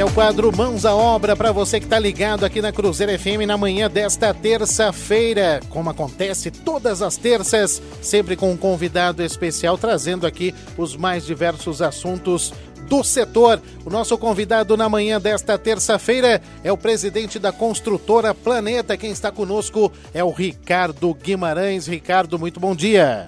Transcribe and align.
É 0.00 0.04
o 0.04 0.10
quadro 0.14 0.50
Mãos 0.56 0.86
à 0.86 0.96
Obra 0.96 1.36
para 1.36 1.52
você 1.52 1.78
que 1.78 1.84
está 1.84 1.98
ligado 1.98 2.46
aqui 2.46 2.62
na 2.62 2.72
Cruzeiro 2.72 3.12
FM 3.18 3.44
na 3.46 3.58
manhã 3.58 3.86
desta 3.86 4.32
terça-feira, 4.32 5.60
como 5.68 5.90
acontece 5.90 6.50
todas 6.50 7.02
as 7.02 7.18
terças, 7.18 7.82
sempre 8.00 8.34
com 8.34 8.50
um 8.50 8.56
convidado 8.56 9.22
especial 9.22 9.76
trazendo 9.76 10.26
aqui 10.26 10.54
os 10.78 10.96
mais 10.96 11.26
diversos 11.26 11.82
assuntos 11.82 12.50
do 12.88 13.04
setor. 13.04 13.60
O 13.84 13.90
nosso 13.90 14.16
convidado 14.16 14.74
na 14.74 14.88
manhã 14.88 15.20
desta 15.20 15.58
terça-feira 15.58 16.40
é 16.64 16.72
o 16.72 16.78
presidente 16.78 17.38
da 17.38 17.52
construtora 17.52 18.32
Planeta. 18.32 18.96
Quem 18.96 19.10
está 19.10 19.30
conosco 19.30 19.92
é 20.14 20.24
o 20.24 20.30
Ricardo 20.30 21.12
Guimarães. 21.12 21.86
Ricardo, 21.86 22.38
muito 22.38 22.58
bom 22.58 22.74
dia. 22.74 23.26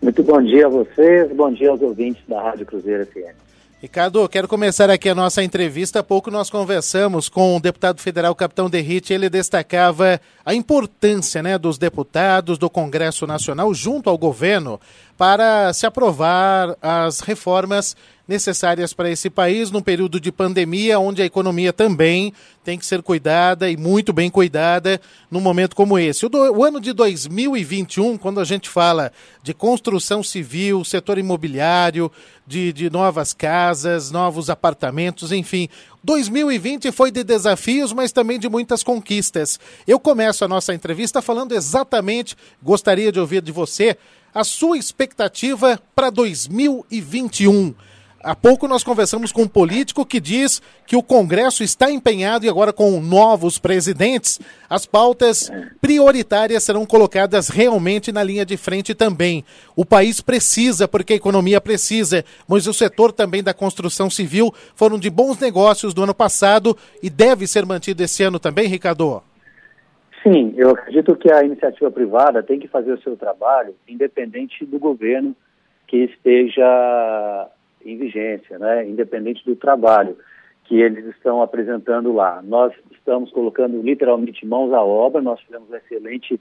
Muito 0.00 0.22
bom 0.22 0.40
dia 0.40 0.64
a 0.64 0.70
vocês, 0.70 1.30
bom 1.36 1.52
dia 1.52 1.68
aos 1.68 1.82
ouvintes 1.82 2.22
da 2.26 2.40
Rádio 2.40 2.64
Cruzeiro 2.64 3.04
FM. 3.04 3.50
Ricardo, 3.82 4.28
quero 4.28 4.46
começar 4.46 4.90
aqui 4.90 5.08
a 5.08 5.14
nossa 5.14 5.42
entrevista. 5.42 6.00
Há 6.00 6.02
pouco 6.02 6.30
nós 6.30 6.50
conversamos 6.50 7.30
com 7.30 7.56
o 7.56 7.60
deputado 7.60 7.98
federal 7.98 8.34
Capitão 8.34 8.68
Derrite. 8.68 9.14
Ele 9.14 9.30
destacava 9.30 10.20
a 10.44 10.54
importância 10.54 11.42
né, 11.42 11.56
dos 11.56 11.78
deputados 11.78 12.58
do 12.58 12.68
Congresso 12.68 13.26
Nacional 13.26 13.72
junto 13.72 14.10
ao 14.10 14.18
governo 14.18 14.78
para 15.20 15.70
se 15.74 15.84
aprovar 15.84 16.74
as 16.80 17.20
reformas 17.20 17.94
necessárias 18.26 18.94
para 18.94 19.10
esse 19.10 19.28
país 19.28 19.70
num 19.70 19.82
período 19.82 20.18
de 20.18 20.32
pandemia, 20.32 20.98
onde 20.98 21.20
a 21.20 21.26
economia 21.26 21.74
também 21.74 22.32
tem 22.64 22.78
que 22.78 22.86
ser 22.86 23.02
cuidada 23.02 23.68
e 23.68 23.76
muito 23.76 24.14
bem 24.14 24.30
cuidada 24.30 24.98
num 25.30 25.40
momento 25.40 25.76
como 25.76 25.98
esse. 25.98 26.24
O, 26.24 26.30
do, 26.30 26.38
o 26.38 26.64
ano 26.64 26.80
de 26.80 26.94
2021, 26.94 28.16
quando 28.16 28.40
a 28.40 28.44
gente 28.44 28.66
fala 28.66 29.12
de 29.42 29.52
construção 29.52 30.22
civil, 30.22 30.82
setor 30.86 31.18
imobiliário, 31.18 32.10
de, 32.46 32.72
de 32.72 32.88
novas 32.88 33.34
casas, 33.34 34.10
novos 34.10 34.48
apartamentos, 34.48 35.32
enfim, 35.32 35.68
2020 36.02 36.90
foi 36.92 37.10
de 37.10 37.22
desafios, 37.22 37.92
mas 37.92 38.10
também 38.10 38.38
de 38.38 38.48
muitas 38.48 38.82
conquistas. 38.82 39.60
Eu 39.86 40.00
começo 40.00 40.46
a 40.46 40.48
nossa 40.48 40.72
entrevista 40.72 41.20
falando 41.20 41.52
exatamente, 41.52 42.34
gostaria 42.62 43.12
de 43.12 43.20
ouvir 43.20 43.42
de 43.42 43.52
você, 43.52 43.98
a 44.34 44.44
sua 44.44 44.78
expectativa 44.78 45.80
para 45.94 46.10
2021. 46.10 47.74
Há 48.22 48.36
pouco 48.36 48.68
nós 48.68 48.84
conversamos 48.84 49.32
com 49.32 49.44
um 49.44 49.48
político 49.48 50.04
que 50.04 50.20
diz 50.20 50.60
que 50.86 50.94
o 50.94 51.02
Congresso 51.02 51.62
está 51.64 51.90
empenhado 51.90 52.44
e 52.44 52.50
agora 52.50 52.70
com 52.70 53.00
novos 53.00 53.58
presidentes, 53.58 54.38
as 54.68 54.84
pautas 54.84 55.50
prioritárias 55.80 56.62
serão 56.62 56.84
colocadas 56.84 57.48
realmente 57.48 58.12
na 58.12 58.22
linha 58.22 58.44
de 58.44 58.58
frente 58.58 58.94
também. 58.94 59.42
O 59.74 59.86
país 59.86 60.20
precisa, 60.20 60.86
porque 60.86 61.14
a 61.14 61.16
economia 61.16 61.62
precisa, 61.62 62.22
mas 62.46 62.66
o 62.66 62.74
setor 62.74 63.10
também 63.10 63.42
da 63.42 63.54
construção 63.54 64.10
civil 64.10 64.52
foram 64.74 64.98
de 64.98 65.08
bons 65.08 65.38
negócios 65.38 65.94
do 65.94 66.02
ano 66.02 66.14
passado 66.14 66.76
e 67.02 67.08
deve 67.08 67.46
ser 67.46 67.64
mantido 67.64 68.02
esse 68.02 68.22
ano 68.22 68.38
também, 68.38 68.68
Ricardo? 68.68 69.22
Sim, 70.22 70.52
eu 70.56 70.70
acredito 70.70 71.16
que 71.16 71.32
a 71.32 71.42
iniciativa 71.42 71.90
privada 71.90 72.42
tem 72.42 72.58
que 72.58 72.68
fazer 72.68 72.92
o 72.92 73.00
seu 73.00 73.16
trabalho 73.16 73.74
independente 73.88 74.66
do 74.66 74.78
governo 74.78 75.34
que 75.86 75.96
esteja 75.96 77.48
em 77.84 77.96
vigência, 77.96 78.58
né, 78.58 78.86
independente 78.86 79.44
do 79.44 79.56
trabalho 79.56 80.16
que 80.64 80.80
eles 80.80 81.04
estão 81.06 81.42
apresentando 81.42 82.12
lá. 82.12 82.40
Nós 82.42 82.72
estamos 82.92 83.30
colocando 83.32 83.80
literalmente 83.82 84.46
mãos 84.46 84.72
à 84.72 84.82
obra, 84.82 85.22
nós 85.22 85.40
tivemos 85.40 85.68
uma 85.68 85.78
excelente, 85.78 86.40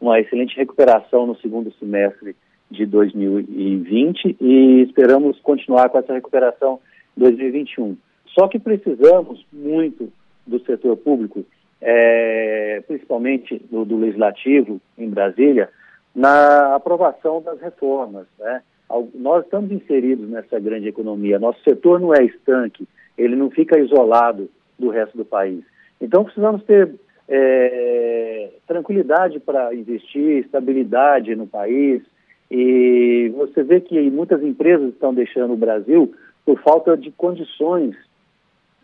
uma 0.00 0.20
excelente 0.20 0.54
recuperação 0.56 1.26
no 1.26 1.36
segundo 1.38 1.72
semestre 1.72 2.36
de 2.70 2.84
2020 2.84 4.36
e 4.40 4.82
esperamos 4.82 5.40
continuar 5.40 5.88
com 5.88 5.98
essa 5.98 6.12
recuperação 6.12 6.78
em 7.16 7.20
2021. 7.20 7.96
Só 8.26 8.46
que 8.46 8.58
precisamos 8.58 9.44
muito 9.52 10.12
do 10.46 10.60
setor 10.60 10.96
público, 10.98 11.44
é, 11.80 12.82
principalmente 12.86 13.58
do, 13.70 13.84
do 13.84 13.96
legislativo 13.96 14.80
em 14.96 15.08
Brasília, 15.08 15.68
na 16.14 16.74
aprovação 16.74 17.42
das 17.42 17.60
reformas, 17.60 18.26
né? 18.38 18.62
nós 19.14 19.44
estamos 19.44 19.70
inseridos 19.70 20.28
nessa 20.28 20.58
grande 20.58 20.88
economia. 20.88 21.38
Nosso 21.38 21.62
setor 21.62 22.00
não 22.00 22.14
é 22.14 22.24
estanque, 22.24 22.86
ele 23.18 23.36
não 23.36 23.50
fica 23.50 23.78
isolado 23.78 24.48
do 24.78 24.90
resto 24.90 25.16
do 25.16 25.24
país. 25.24 25.64
Então 26.00 26.24
precisamos 26.24 26.62
ter 26.64 26.94
é, 27.28 28.50
tranquilidade 28.66 29.40
para 29.40 29.74
investir, 29.74 30.44
estabilidade 30.44 31.34
no 31.34 31.46
país. 31.46 32.02
E 32.50 33.32
você 33.36 33.62
vê 33.62 33.80
que 33.80 34.08
muitas 34.10 34.42
empresas 34.42 34.90
estão 34.90 35.12
deixando 35.12 35.54
o 35.54 35.56
Brasil 35.56 36.14
por 36.44 36.60
falta 36.62 36.96
de 36.96 37.10
condições 37.10 37.96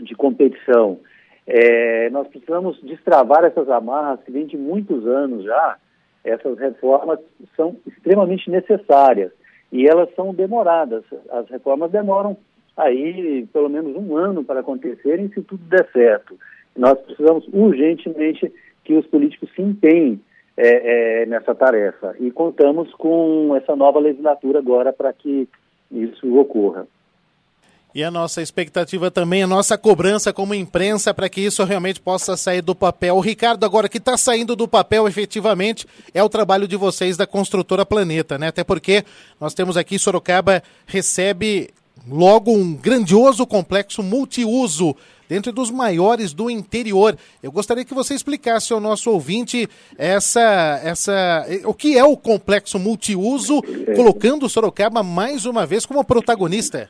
de 0.01 0.15
competição. 0.17 0.99
É, 1.47 2.09
nós 2.11 2.29
precisamos 2.29 2.81
destravar 2.83 3.45
essas 3.45 3.69
amarras 3.69 4.21
que 4.25 4.31
vêm 4.31 4.47
de 4.47 4.57
muitos 4.57 5.07
anos 5.07 5.45
já. 5.45 5.77
Essas 6.25 6.59
reformas 6.59 7.19
são 7.57 7.77
extremamente 7.87 8.49
necessárias 8.51 9.33
e 9.73 9.89
elas 9.89 10.15
são 10.15 10.33
demoradas. 10.33 11.03
As 11.31 11.49
reformas 11.49 11.91
demoram 11.91 12.37
aí 12.77 13.47
pelo 13.53 13.69
menos 13.69 13.97
um 13.97 14.17
ano 14.17 14.45
para 14.45 14.61
acontecerem 14.61 15.29
se 15.29 15.43
tudo 15.43 15.63
der 15.65 15.89
certo. 15.93 16.39
Nós 16.77 16.99
precisamos 17.01 17.47
urgentemente 17.53 18.53
que 18.85 18.95
os 18.95 19.07
políticos 19.07 19.51
se 19.55 19.63
empenhem 19.63 20.21
é, 20.57 21.23
é, 21.23 21.27
nessa 21.27 21.55
tarefa 21.55 22.15
e 22.21 22.31
contamos 22.31 22.93
com 22.95 23.55
essa 23.57 23.75
nova 23.75 23.99
legislatura 23.99 24.59
agora 24.59 24.93
para 24.93 25.13
que 25.13 25.49
isso 25.91 26.39
ocorra. 26.39 26.87
E 27.95 28.03
a 28.03 28.11
nossa 28.11 28.41
expectativa 28.41 29.11
também, 29.11 29.43
a 29.43 29.47
nossa 29.47 29.77
cobrança 29.77 30.33
como 30.33 30.55
imprensa 30.55 31.13
para 31.13 31.29
que 31.29 31.43
isso 31.43 31.63
realmente 31.65 32.01
possa 32.01 32.37
sair 32.37 32.63
do 32.63 32.75
papel. 32.75 33.17
O 33.17 33.21
Ricardo, 33.21 33.65
agora 33.65 33.89
que 33.89 33.99
está 33.99 34.17
saindo 34.17 34.57
do 34.57 34.67
papel 34.67 35.07
efetivamente, 35.07 35.87
é 36.15 36.23
o 36.23 36.29
trabalho 36.29 36.67
de 36.67 36.77
vocês 36.77 37.19
da 37.19 37.27
construtora 37.27 37.85
Planeta, 37.85 38.39
né? 38.39 38.49
Até 38.49 38.65
porque 38.65 39.05
nós 39.39 39.53
temos 39.53 39.77
aqui, 39.77 39.99
Sorocaba 39.99 40.63
recebe 40.87 41.69
logo 42.09 42.51
um 42.51 42.75
grandioso 42.75 43.47
complexo 43.47 44.03
multiuso 44.03 44.97
dentro 45.29 45.53
dos 45.53 45.71
maiores 45.71 46.33
do 46.33 46.51
interior. 46.51 47.17
Eu 47.43 47.53
gostaria 47.53 47.85
que 47.85 47.95
você 47.95 48.15
explicasse 48.15 48.73
ao 48.73 48.81
nosso 48.81 49.11
ouvinte 49.11 49.69
essa, 49.97 50.81
essa, 50.83 51.47
o 51.65 51.73
que 51.73 51.97
é 51.97 52.05
o 52.05 52.17
complexo 52.17 52.79
multiuso, 52.79 53.63
colocando 53.95 54.49
Sorocaba 54.49 55.03
mais 55.03 55.45
uma 55.45 55.67
vez 55.67 55.87
como 55.87 56.05
protagonista. 56.05 56.89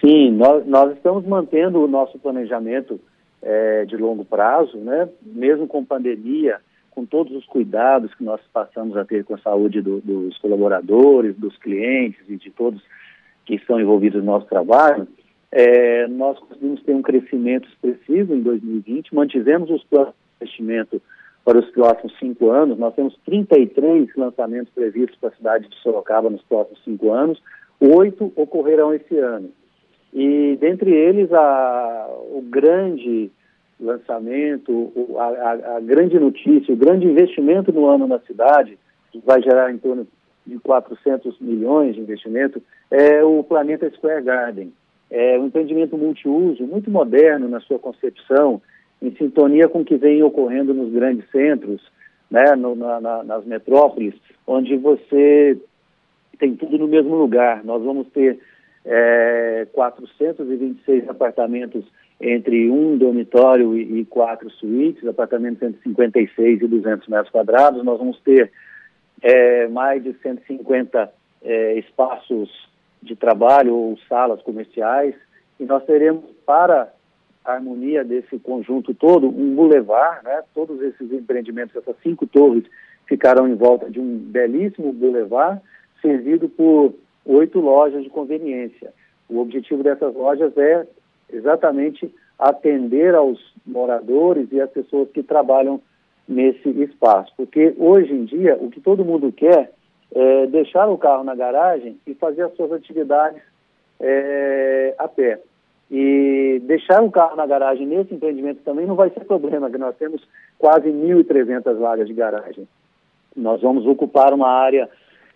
Sim, 0.00 0.32
nós, 0.32 0.66
nós 0.66 0.92
estamos 0.96 1.24
mantendo 1.26 1.80
o 1.82 1.88
nosso 1.88 2.18
planejamento 2.18 3.00
é, 3.42 3.84
de 3.84 3.96
longo 3.96 4.24
prazo, 4.24 4.76
né? 4.78 5.08
mesmo 5.22 5.66
com 5.66 5.84
pandemia, 5.84 6.60
com 6.90 7.04
todos 7.04 7.34
os 7.36 7.46
cuidados 7.46 8.14
que 8.14 8.24
nós 8.24 8.40
passamos 8.52 8.96
a 8.96 9.04
ter 9.04 9.24
com 9.24 9.34
a 9.34 9.38
saúde 9.38 9.80
do, 9.80 10.00
dos 10.00 10.36
colaboradores, 10.38 11.36
dos 11.36 11.56
clientes 11.58 12.20
e 12.28 12.36
de 12.36 12.50
todos 12.50 12.82
que 13.44 13.54
estão 13.54 13.80
envolvidos 13.80 14.20
no 14.20 14.32
nosso 14.32 14.46
trabalho, 14.46 15.06
é, 15.50 16.06
nós 16.08 16.38
conseguimos 16.38 16.82
ter 16.82 16.94
um 16.94 17.02
crescimento 17.02 17.68
expressivo 17.68 18.34
em 18.34 18.42
2020, 18.42 19.14
mantivemos 19.14 19.70
os 19.70 19.82
planos 19.84 20.12
de 20.12 20.44
investimento 20.44 21.00
para 21.44 21.58
os 21.58 21.70
próximos 21.70 22.14
cinco 22.18 22.50
anos, 22.50 22.78
nós 22.78 22.94
temos 22.94 23.16
33 23.24 24.14
lançamentos 24.16 24.70
previstos 24.74 25.16
para 25.18 25.30
a 25.30 25.36
cidade 25.36 25.68
de 25.68 25.76
Sorocaba 25.76 26.28
nos 26.28 26.42
próximos 26.42 26.78
cinco 26.84 27.10
anos, 27.10 27.42
oito 27.80 28.30
ocorrerão 28.36 28.92
esse 28.92 29.16
ano. 29.16 29.50
E 30.12 30.56
dentre 30.60 30.90
eles, 30.90 31.32
a, 31.32 32.08
o 32.32 32.42
grande 32.42 33.30
lançamento, 33.80 34.92
a, 35.16 35.24
a, 35.24 35.76
a, 35.76 35.80
grande 35.80 36.18
notícia, 36.18 36.74
o 36.74 36.76
grande 36.76 37.06
investimento 37.06 37.72
no 37.72 37.86
ano 37.86 38.06
na 38.06 38.18
cidade, 38.20 38.78
que 39.12 39.20
vai 39.24 39.40
gerar 39.42 39.72
em 39.72 39.78
torno 39.78 40.06
de 40.46 40.58
400 40.58 41.38
milhões 41.40 41.94
de 41.94 42.00
investimento, 42.00 42.62
é 42.90 43.22
o 43.22 43.42
Planeta 43.42 43.90
Square 43.90 44.24
Garden. 44.24 44.72
É 45.10 45.38
um 45.38 45.46
empreendimento 45.46 45.96
multiuso, 45.96 46.66
muito 46.66 46.90
moderno 46.90 47.48
na 47.48 47.60
sua 47.60 47.78
concepção, 47.78 48.60
em 49.00 49.14
sintonia 49.14 49.68
com 49.68 49.80
o 49.80 49.84
que 49.84 49.96
vem 49.96 50.22
ocorrendo 50.22 50.74
nos 50.74 50.92
grandes 50.92 51.30
centros, 51.30 51.80
né, 52.30 52.54
no, 52.56 52.74
na, 52.74 53.00
na, 53.00 53.24
nas 53.24 53.44
metrópoles, 53.44 54.14
onde 54.46 54.76
você 54.76 55.58
tem 56.38 56.56
tudo 56.56 56.78
no 56.78 56.88
mesmo 56.88 57.14
lugar. 57.14 57.64
Nós 57.64 57.82
vamos 57.82 58.08
ter 58.08 58.38
é, 58.90 59.66
426 59.72 61.08
apartamentos 61.10 61.84
entre 62.18 62.70
um 62.70 62.96
dormitório 62.96 63.76
e, 63.76 64.00
e 64.00 64.04
quatro 64.06 64.50
suítes, 64.50 65.06
apartamentos 65.06 65.62
entre 65.62 65.80
56 65.82 66.62
e 66.62 66.66
200 66.66 67.06
metros 67.06 67.30
quadrados. 67.30 67.84
Nós 67.84 67.98
vamos 67.98 68.18
ter 68.20 68.50
é, 69.20 69.68
mais 69.68 70.02
de 70.02 70.14
150 70.14 71.12
é, 71.42 71.78
espaços 71.78 72.50
de 73.02 73.14
trabalho 73.14 73.74
ou 73.74 73.98
salas 74.08 74.40
comerciais 74.42 75.14
e 75.60 75.64
nós 75.64 75.84
teremos 75.84 76.24
para 76.46 76.92
harmonia 77.44 78.04
desse 78.04 78.38
conjunto 78.38 78.94
todo, 78.94 79.28
um 79.28 79.54
bulevar, 79.54 80.22
né? 80.22 80.42
Todos 80.54 80.80
esses 80.82 81.12
empreendimentos, 81.12 81.74
essas 81.76 81.96
cinco 82.02 82.26
torres, 82.26 82.64
ficarão 83.06 83.48
em 83.48 83.54
volta 83.54 83.90
de 83.90 84.00
um 84.00 84.18
belíssimo 84.18 84.92
bulevar, 84.92 85.62
servido 86.02 86.48
por 86.48 86.94
oito 87.28 87.60
lojas 87.60 88.02
de 88.02 88.10
conveniência. 88.10 88.92
O 89.28 89.38
objetivo 89.38 89.82
dessas 89.82 90.14
lojas 90.14 90.56
é 90.56 90.86
exatamente 91.30 92.12
atender 92.38 93.14
aos 93.14 93.38
moradores 93.66 94.50
e 94.50 94.60
às 94.60 94.70
pessoas 94.70 95.10
que 95.10 95.22
trabalham 95.22 95.80
nesse 96.26 96.68
espaço. 96.70 97.32
Porque 97.36 97.74
hoje 97.78 98.12
em 98.12 98.24
dia, 98.24 98.56
o 98.60 98.70
que 98.70 98.80
todo 98.80 99.04
mundo 99.04 99.30
quer 99.30 99.70
é 100.14 100.46
deixar 100.46 100.88
o 100.88 100.96
carro 100.96 101.22
na 101.22 101.34
garagem 101.34 101.98
e 102.06 102.14
fazer 102.14 102.42
as 102.42 102.54
suas 102.54 102.72
atividades 102.72 103.42
é, 104.00 104.94
a 104.98 105.06
pé. 105.06 105.40
E 105.90 106.60
deixar 106.64 107.02
o 107.02 107.10
carro 107.10 107.36
na 107.36 107.46
garagem 107.46 107.86
nesse 107.86 108.14
empreendimento 108.14 108.62
também 108.62 108.86
não 108.86 108.94
vai 108.94 109.10
ser 109.10 109.24
problema, 109.24 109.68
porque 109.68 109.78
nós 109.78 109.96
temos 109.96 110.26
quase 110.58 110.88
1.300 110.90 111.74
vagas 111.76 112.06
de 112.06 112.14
garagem. 112.14 112.68
Nós 113.34 113.60
vamos 113.60 113.86
ocupar 113.86 114.34
uma 114.34 114.48
área 114.48 114.88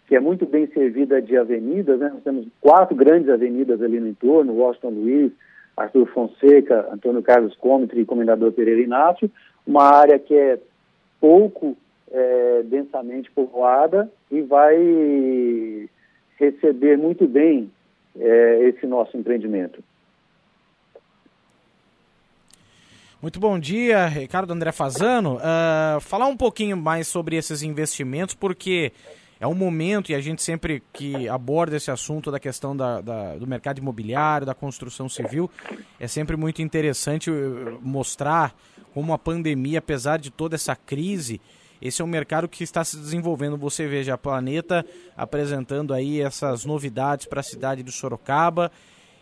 que 0.06 0.16
é 0.16 0.20
muito 0.20 0.44
bem 0.46 0.66
servida 0.68 1.22
de 1.22 1.36
avenidas, 1.36 1.98
né? 1.98 2.10
Nós 2.12 2.22
temos 2.22 2.46
quatro 2.60 2.94
grandes 2.94 3.28
avenidas 3.28 3.80
ali 3.80 3.98
no 4.00 4.08
entorno, 4.08 4.54
Washington 4.54 4.90
Luiz, 4.90 5.32
Arthur 5.76 6.06
Fonseca, 6.06 6.88
Antônio 6.92 7.22
Carlos 7.22 7.56
Comitre 7.56 8.00
e 8.00 8.04
Comendador 8.04 8.52
Pereira 8.52 8.80
Inácio, 8.80 9.30
uma 9.66 9.84
área 9.84 10.18
que 10.18 10.34
é 10.34 10.58
pouco 11.20 11.76
é, 12.10 12.62
densamente 12.64 13.30
povoada 13.30 14.10
e 14.30 14.42
vai 14.42 15.88
receber 16.38 16.98
muito 16.98 17.26
bem 17.26 17.70
é, 18.18 18.68
esse 18.68 18.86
nosso 18.86 19.16
empreendimento. 19.16 19.82
Muito 23.22 23.38
bom 23.38 23.56
dia, 23.56 24.06
Ricardo 24.06 24.52
André 24.52 24.72
Fazano. 24.72 25.36
Uh, 25.36 26.00
falar 26.00 26.26
um 26.26 26.36
pouquinho 26.36 26.76
mais 26.76 27.06
sobre 27.06 27.36
esses 27.36 27.62
investimentos, 27.62 28.34
porque 28.34 28.90
é 29.42 29.46
um 29.48 29.54
momento, 29.54 30.12
e 30.12 30.14
a 30.14 30.20
gente 30.20 30.40
sempre 30.40 30.80
que 30.92 31.28
aborda 31.28 31.76
esse 31.76 31.90
assunto 31.90 32.30
da 32.30 32.38
questão 32.38 32.76
da, 32.76 33.00
da, 33.00 33.34
do 33.34 33.44
mercado 33.44 33.78
imobiliário, 33.78 34.46
da 34.46 34.54
construção 34.54 35.08
civil, 35.08 35.50
é 35.98 36.06
sempre 36.06 36.36
muito 36.36 36.62
interessante 36.62 37.28
uh, 37.28 37.76
mostrar 37.82 38.54
como 38.94 39.12
a 39.12 39.18
pandemia, 39.18 39.80
apesar 39.80 40.18
de 40.18 40.30
toda 40.30 40.54
essa 40.54 40.76
crise, 40.76 41.40
esse 41.80 42.00
é 42.00 42.04
um 42.04 42.08
mercado 42.08 42.48
que 42.48 42.62
está 42.62 42.84
se 42.84 42.96
desenvolvendo. 42.96 43.56
Você 43.56 43.88
veja 43.88 44.14
a 44.14 44.18
Planeta 44.18 44.86
apresentando 45.16 45.92
aí 45.92 46.20
essas 46.20 46.64
novidades 46.64 47.26
para 47.26 47.40
a 47.40 47.42
cidade 47.42 47.82
do 47.82 47.90
Sorocaba 47.90 48.70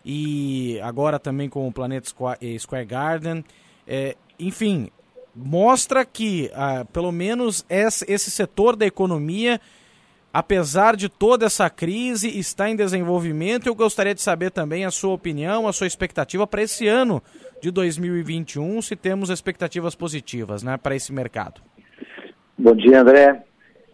e 0.05 0.78
agora 0.82 1.19
também 1.19 1.49
com 1.49 1.67
o 1.67 1.72
Planeta 1.72 2.11
Square 2.58 2.84
Garden. 2.84 3.43
É, 3.87 4.14
enfim, 4.38 4.90
mostra 5.34 6.05
que, 6.05 6.50
ah, 6.52 6.84
pelo 6.93 7.11
menos, 7.11 7.64
esse 7.70 8.31
setor 8.31 8.76
da 8.76 8.84
economia, 8.84 9.58
apesar 10.32 10.97
de 10.97 11.09
toda 11.09 11.47
essa 11.47 11.69
crise, 11.69 12.38
está 12.38 12.69
em 12.69 12.77
desenvolvimento. 12.77 13.67
Eu 13.67 13.75
gostaria 13.75 14.15
de 14.15 14.21
saber 14.21 14.50
também 14.50 14.85
a 14.85 14.91
sua 14.91 15.12
opinião, 15.12 15.67
a 15.67 15.73
sua 15.73 15.87
expectativa 15.87 16.47
para 16.47 16.62
esse 16.62 16.87
ano 16.87 17.23
de 17.61 17.71
2021, 17.71 18.81
se 18.82 18.97
temos 18.97 19.29
expectativas 19.31 19.94
positivas 19.94 20.62
né, 20.62 20.77
para 20.77 20.94
esse 20.94 21.12
mercado. 21.12 21.61
Bom 22.56 22.75
dia, 22.75 23.00
André. 23.00 23.43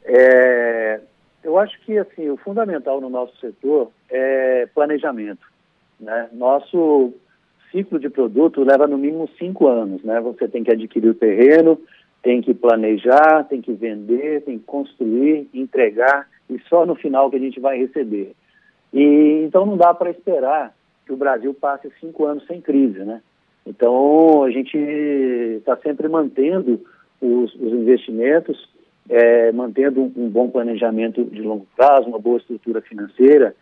É, 0.04 1.00
eu 1.42 1.58
acho 1.58 1.78
que 1.80 1.98
assim 1.98 2.28
o 2.28 2.36
fundamental 2.36 3.00
no 3.00 3.08
nosso 3.08 3.36
setor 3.38 3.90
é 4.10 4.68
planejamento. 4.74 5.46
Né? 5.98 6.28
Nosso 6.32 7.14
ciclo 7.72 7.98
de 7.98 8.08
produto 8.08 8.62
leva 8.62 8.86
no 8.86 8.98
mínimo 8.98 9.28
cinco 9.38 9.66
anos, 9.66 10.02
né? 10.02 10.20
Você 10.20 10.48
tem 10.48 10.62
que 10.62 10.70
adquirir 10.70 11.10
o 11.10 11.14
terreno, 11.14 11.80
tem 12.26 12.42
que 12.42 12.52
planejar, 12.52 13.44
tem 13.44 13.62
que 13.62 13.72
vender, 13.72 14.42
tem 14.42 14.58
que 14.58 14.64
construir, 14.64 15.48
entregar 15.54 16.26
e 16.50 16.58
só 16.68 16.84
no 16.84 16.96
final 16.96 17.30
que 17.30 17.36
a 17.36 17.38
gente 17.38 17.60
vai 17.60 17.78
receber. 17.78 18.32
E 18.92 19.44
então 19.44 19.64
não 19.64 19.76
dá 19.76 19.94
para 19.94 20.10
esperar 20.10 20.74
que 21.06 21.12
o 21.12 21.16
Brasil 21.16 21.54
passe 21.54 21.88
cinco 22.00 22.24
anos 22.24 22.44
sem 22.48 22.60
crise, 22.60 22.98
né? 22.98 23.22
Então 23.64 24.42
a 24.42 24.50
gente 24.50 24.76
está 24.76 25.76
sempre 25.76 26.08
mantendo 26.08 26.80
os, 27.20 27.54
os 27.54 27.72
investimentos, 27.72 28.68
é, 29.08 29.52
mantendo 29.52 30.00
um, 30.00 30.12
um 30.16 30.28
bom 30.28 30.50
planejamento 30.50 31.22
de 31.26 31.40
longo 31.42 31.64
prazo, 31.76 32.08
uma 32.08 32.18
boa 32.18 32.38
estrutura 32.38 32.82
financeira 32.82 33.54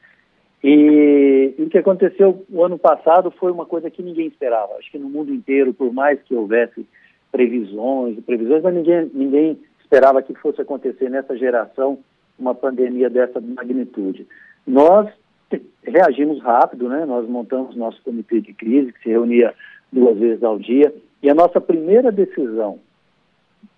e, 0.62 1.52
e, 1.58 1.62
o 1.64 1.69
que 1.69 1.76
aconteceu 1.76 2.46
o 2.50 2.64
ano 2.64 2.78
passado 2.78 3.31
foi 3.32 3.52
uma 3.52 3.66
coisa 3.66 3.90
que 3.90 4.02
ninguém 4.02 4.26
esperava. 4.26 4.72
Acho 4.78 4.90
que 4.90 4.99
no 4.99 5.11
mundo 5.11 5.34
inteiro, 5.34 5.75
por 5.75 5.93
mais 5.93 6.19
que 6.22 6.34
houvesse 6.34 6.87
previsões, 7.35 8.17
previsões, 8.25 8.63
mas 8.63 8.73
ninguém, 8.73 9.11
ninguém 9.13 9.59
esperava 9.81 10.23
que 10.23 10.33
fosse 10.35 10.61
acontecer 10.61 11.11
nessa 11.11 11.37
geração 11.37 11.99
uma 12.39 12.55
pandemia 12.55 13.11
dessa 13.11 13.41
magnitude. 13.41 14.25
Nós 14.65 15.13
reagimos 15.83 16.41
rápido, 16.41 16.89
né? 16.89 17.05
Nós 17.05 17.29
montamos 17.29 17.75
nosso 17.75 18.01
comitê 18.05 18.41
de 18.41 18.53
crise, 18.53 18.93
que 18.93 19.03
se 19.03 19.09
reunia 19.09 19.53
duas 19.93 20.17
vezes 20.17 20.45
ao 20.45 20.61
dia, 20.61 20.95
e 21.21 21.29
a 21.29 21.35
nossa 21.35 21.61
primeira 21.61 22.13
decisão, 22.13 22.79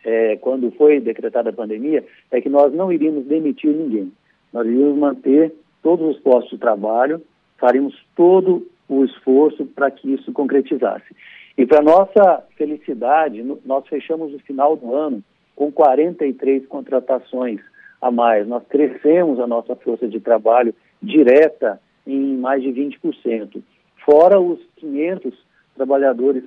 é, 0.04 0.36
quando 0.36 0.70
foi 0.72 1.00
decretada 1.00 1.48
a 1.48 1.54
pandemia, 1.54 2.04
é 2.30 2.42
que 2.42 2.50
nós 2.50 2.74
não 2.74 2.92
iríamos 2.92 3.24
demitir 3.24 3.74
ninguém. 3.74 4.12
Nós 4.52 4.66
iríamos 4.66 4.98
manter 4.98 5.54
todos 5.82 6.14
os 6.14 6.22
postos 6.22 6.50
de 6.50 6.58
trabalho, 6.58 7.22
faríamos 7.56 7.96
todo 8.14 8.66
o 8.86 9.02
esforço 9.02 9.64
para 9.64 9.90
que 9.90 10.12
isso 10.12 10.30
concretizasse. 10.30 11.16
E 11.56 11.64
para 11.64 11.82
nossa 11.82 12.44
felicidade, 12.56 13.42
nós 13.64 13.86
fechamos 13.88 14.34
o 14.34 14.38
final 14.40 14.76
do 14.76 14.94
ano 14.94 15.22
com 15.54 15.72
43 15.72 16.66
contratações 16.66 17.60
a 18.00 18.10
mais. 18.10 18.46
Nós 18.46 18.62
crescemos 18.68 19.40
a 19.40 19.46
nossa 19.46 19.74
força 19.74 20.06
de 20.06 20.20
trabalho 20.20 20.74
direta 21.02 21.80
em 22.06 22.36
mais 22.36 22.62
de 22.62 22.68
20%. 22.68 23.62
Fora 24.04 24.38
os 24.38 24.60
500 24.76 25.34
trabalhadores 25.74 26.44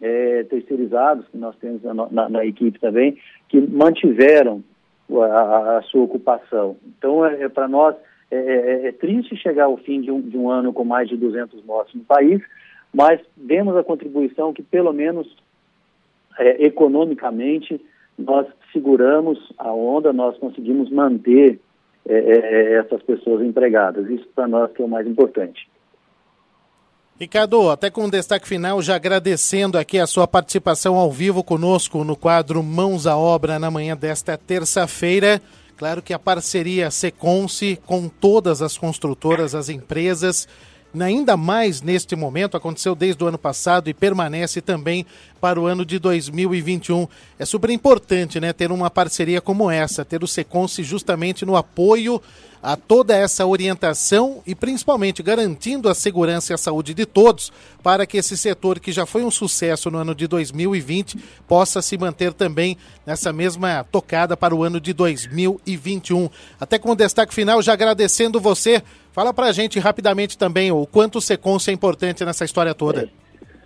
é, 0.00 0.44
terceirizados 0.44 1.26
que 1.28 1.38
nós 1.38 1.56
temos 1.56 1.82
na, 1.82 1.94
na, 1.94 2.28
na 2.28 2.44
equipe 2.44 2.78
também, 2.78 3.16
que 3.48 3.60
mantiveram 3.60 4.62
a, 5.10 5.78
a 5.78 5.82
sua 5.82 6.02
ocupação. 6.02 6.76
Então, 6.86 7.24
é, 7.24 7.42
é 7.42 7.48
para 7.48 7.68
nós 7.68 7.94
é, 8.30 8.36
é, 8.36 8.86
é, 8.88 8.92
triste 8.92 9.36
chegar 9.36 9.64
ao 9.64 9.76
fim 9.76 10.00
de 10.00 10.10
um, 10.10 10.20
de 10.20 10.36
um 10.36 10.50
ano 10.50 10.72
com 10.72 10.84
mais 10.84 11.08
de 11.08 11.16
200 11.16 11.64
mortos 11.64 11.94
no 11.94 12.04
país, 12.04 12.42
mas 12.92 13.20
demos 13.36 13.76
a 13.76 13.84
contribuição 13.84 14.52
que, 14.52 14.62
pelo 14.62 14.92
menos 14.92 15.26
é, 16.38 16.64
economicamente, 16.66 17.80
nós 18.18 18.46
seguramos 18.72 19.38
a 19.58 19.72
onda, 19.72 20.12
nós 20.12 20.36
conseguimos 20.38 20.90
manter 20.90 21.58
é, 22.06 22.14
é 22.14 22.72
essas 22.74 23.02
pessoas 23.02 23.42
empregadas. 23.42 24.08
Isso 24.10 24.28
para 24.34 24.48
nós 24.48 24.72
que 24.72 24.82
é 24.82 24.84
o 24.84 24.88
mais 24.88 25.06
importante. 25.06 25.68
Ricardo, 27.18 27.70
até 27.70 27.88
com 27.88 28.06
um 28.06 28.10
destaque 28.10 28.48
final, 28.48 28.82
já 28.82 28.96
agradecendo 28.96 29.78
aqui 29.78 29.98
a 29.98 30.06
sua 30.06 30.26
participação 30.26 30.96
ao 30.96 31.10
vivo 31.10 31.44
conosco 31.44 32.02
no 32.02 32.16
quadro 32.16 32.62
Mãos 32.62 33.06
à 33.06 33.16
Obra 33.16 33.58
na 33.58 33.70
manhã 33.70 33.96
desta 33.96 34.36
terça-feira. 34.36 35.40
Claro 35.76 36.02
que 36.02 36.12
a 36.12 36.18
parceria 36.18 36.90
Seconce 36.90 37.78
com 37.86 38.08
todas 38.08 38.60
as 38.60 38.76
construtoras, 38.76 39.54
as 39.54 39.68
empresas, 39.68 40.48
ainda 41.00 41.36
mais 41.36 41.80
neste 41.80 42.14
momento, 42.14 42.56
aconteceu 42.56 42.94
desde 42.94 43.22
o 43.22 43.26
ano 43.26 43.38
passado 43.38 43.88
e 43.88 43.94
permanece 43.94 44.60
também 44.60 45.06
para 45.40 45.60
o 45.60 45.66
ano 45.66 45.84
de 45.84 45.98
2021. 45.98 47.08
É 47.38 47.44
super 47.44 47.70
importante 47.70 48.38
né, 48.40 48.52
ter 48.52 48.70
uma 48.70 48.90
parceria 48.90 49.40
como 49.40 49.70
essa, 49.70 50.04
ter 50.04 50.22
o 50.22 50.26
Seconce 50.26 50.82
justamente 50.82 51.46
no 51.46 51.56
apoio 51.56 52.20
a 52.62 52.76
toda 52.76 53.16
essa 53.16 53.44
orientação 53.44 54.40
e 54.46 54.54
principalmente 54.54 55.20
garantindo 55.22 55.88
a 55.88 55.94
segurança 55.94 56.52
e 56.52 56.54
a 56.54 56.58
saúde 56.58 56.94
de 56.94 57.04
todos 57.04 57.52
para 57.82 58.06
que 58.06 58.16
esse 58.16 58.36
setor 58.36 58.78
que 58.78 58.92
já 58.92 59.04
foi 59.04 59.24
um 59.24 59.30
sucesso 59.32 59.90
no 59.90 59.98
ano 59.98 60.14
de 60.14 60.28
2020 60.28 61.18
possa 61.48 61.82
se 61.82 61.98
manter 61.98 62.32
também 62.32 62.78
nessa 63.04 63.32
mesma 63.32 63.84
tocada 63.90 64.36
para 64.36 64.54
o 64.54 64.62
ano 64.62 64.80
de 64.80 64.92
2021. 64.92 66.30
Até 66.60 66.78
com 66.78 66.92
o 66.92 66.96
destaque 66.96 67.34
final, 67.34 67.60
já 67.60 67.72
agradecendo 67.72 68.40
você, 68.40 68.80
fala 69.12 69.32
para 69.32 69.46
a 69.46 69.52
gente 69.52 69.78
rapidamente 69.78 70.36
também 70.36 70.72
o 70.72 70.86
quanto 70.86 71.18
o 71.18 71.20
Seconce 71.20 71.70
é 71.70 71.74
importante 71.74 72.24
nessa 72.24 72.44
história 72.44 72.74
toda. 72.74 73.08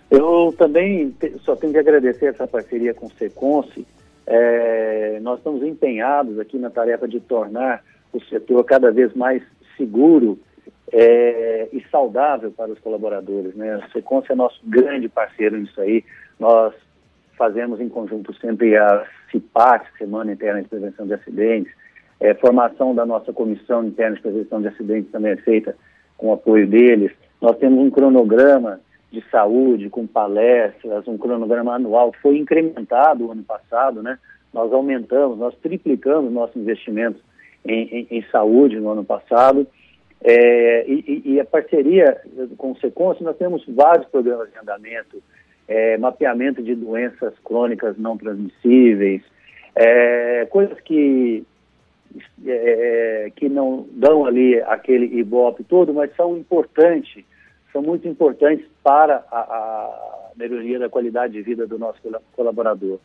Eu 0.09 0.53
também 0.57 1.15
só 1.41 1.55
tenho 1.55 1.73
que 1.73 1.79
agradecer 1.79 2.27
essa 2.27 2.47
parceria 2.47 2.93
com 2.93 3.07
o 3.07 3.11
Seconce. 3.11 3.85
É, 4.25 5.19
nós 5.21 5.39
estamos 5.39 5.63
empenhados 5.63 6.39
aqui 6.39 6.57
na 6.57 6.69
tarefa 6.69 7.07
de 7.07 7.19
tornar 7.19 7.83
o 8.13 8.21
setor 8.21 8.63
cada 8.63 8.91
vez 8.91 9.13
mais 9.13 9.41
seguro 9.75 10.39
é, 10.91 11.67
e 11.73 11.83
saudável 11.91 12.51
para 12.51 12.71
os 12.71 12.79
colaboradores. 12.79 13.55
Né? 13.55 13.73
A 13.73 13.89
Seconce 13.89 14.31
é 14.31 14.35
nosso 14.35 14.59
grande 14.63 15.09
parceiro 15.09 15.57
nisso 15.57 15.79
aí. 15.81 16.03
Nós 16.39 16.73
fazemos 17.37 17.79
em 17.79 17.89
conjunto 17.89 18.33
sempre 18.35 18.75
a 18.77 19.05
CIPAC, 19.31 19.85
Semana 19.97 20.31
Interna 20.31 20.61
de 20.61 20.69
Prevenção 20.69 21.05
de 21.05 21.13
Acidentes. 21.13 21.71
É, 22.19 22.33
formação 22.33 22.95
da 22.95 23.05
nossa 23.05 23.31
Comissão 23.31 23.85
Interna 23.85 24.15
de 24.15 24.21
Prevenção 24.21 24.61
de 24.61 24.69
Acidentes 24.69 25.11
também 25.11 25.33
é 25.33 25.37
feita 25.37 25.75
com 26.17 26.29
o 26.29 26.33
apoio 26.33 26.67
deles. 26.67 27.11
Nós 27.39 27.57
temos 27.57 27.79
um 27.79 27.91
cronograma 27.91 28.79
de 29.11 29.23
saúde, 29.29 29.89
com 29.89 30.05
palestras, 30.05 31.07
um 31.07 31.17
cronograma 31.17 31.75
anual, 31.75 32.13
foi 32.21 32.37
incrementado 32.37 33.25
o 33.25 33.31
ano 33.31 33.43
passado, 33.43 34.01
né? 34.03 34.17
Nós 34.53 34.71
aumentamos, 34.73 35.37
nós 35.37 35.55
triplicamos 35.61 36.31
nossos 36.31 36.55
investimentos 36.55 37.21
em, 37.65 37.83
em, 37.83 38.07
em 38.09 38.21
saúde 38.31 38.79
no 38.79 38.89
ano 38.89 39.03
passado. 39.03 39.67
É, 40.21 40.85
e, 40.89 41.21
e, 41.25 41.39
a 41.39 41.45
parceria 41.45 42.19
com 42.57 42.71
o 42.71 42.77
Secons, 42.79 43.19
nós 43.21 43.37
temos 43.37 43.63
vários 43.67 44.07
programas 44.07 44.51
de 44.51 44.57
andamento, 44.57 45.21
é, 45.67 45.97
mapeamento 45.97 46.63
de 46.63 46.73
doenças 46.73 47.33
crônicas 47.45 47.97
não 47.97 48.17
transmissíveis, 48.17 49.21
é, 49.75 50.45
coisas 50.49 50.79
que, 50.81 51.45
é, 52.45 53.31
que 53.35 53.49
não 53.49 53.85
dão 53.91 54.25
ali 54.25 54.59
aquele 54.61 55.19
ibope 55.19 55.63
todo, 55.63 55.93
mas 55.93 56.15
são 56.15 56.37
importantes, 56.37 57.23
são 57.71 57.81
muito 57.81 58.07
importantes 58.07 58.65
para 58.83 59.23
a, 59.31 59.39
a 59.39 60.31
melhoria 60.35 60.79
da 60.79 60.89
qualidade 60.89 61.33
de 61.33 61.41
vida 61.41 61.65
do 61.67 61.77
nosso 61.79 61.99
colaborador. 62.33 62.99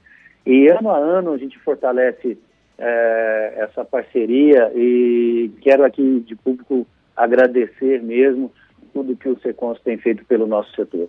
E 0.47 0.69
ano 0.69 0.91
a 0.91 0.99
ano 0.99 1.33
a 1.33 1.39
gente 1.39 1.59
fortalece 1.61 2.39
é, 2.79 3.55
essa 3.57 3.85
parceria 3.85 4.73
e 4.75 5.51
quero 5.61 5.85
aqui 5.85 6.21
de 6.21 6.35
público 6.35 6.87
agradecer 7.17 8.03
mesmo 8.03 8.51
tudo 8.93 9.17
que 9.17 9.29
o 9.29 9.39
Secons 9.41 9.81
tem 9.81 9.97
feito 9.99 10.25
pelo 10.25 10.47
nosso 10.47 10.75
setor. 10.75 11.09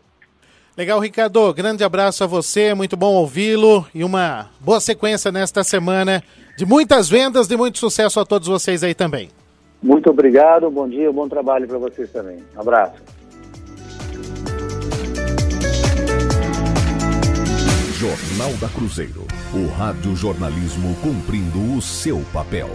Legal, 0.75 0.99
Ricardo. 0.99 1.53
Grande 1.53 1.83
abraço 1.83 2.23
a 2.23 2.27
você, 2.27 2.73
muito 2.73 2.97
bom 2.97 3.13
ouvi-lo 3.13 3.85
e 3.93 4.03
uma 4.03 4.49
boa 4.59 4.79
sequência 4.79 5.31
nesta 5.31 5.63
semana 5.63 6.23
de 6.57 6.65
muitas 6.65 7.07
vendas, 7.07 7.47
de 7.47 7.55
muito 7.55 7.77
sucesso 7.77 8.19
a 8.19 8.25
todos 8.25 8.47
vocês 8.47 8.83
aí 8.83 8.95
também. 8.95 9.29
Muito 9.81 10.09
obrigado, 10.09 10.71
bom 10.71 10.87
dia, 10.87 11.11
bom 11.11 11.27
trabalho 11.27 11.67
para 11.67 11.77
vocês 11.77 12.09
também. 12.11 12.37
Um 12.55 12.61
abraço. 12.61 12.95
Jornal 17.99 18.51
da 18.59 18.67
Cruzeiro, 18.69 19.25
o 19.53 19.67
rádio 19.77 20.15
jornalismo 20.15 20.95
cumprindo 21.01 21.77
o 21.77 21.81
seu 21.81 22.21
papel. 22.33 22.69